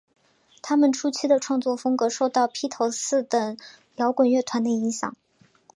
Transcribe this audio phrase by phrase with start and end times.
[0.63, 3.55] 她们初期的创作风格受到披头四等
[3.97, 5.15] 摇滚乐团的影响。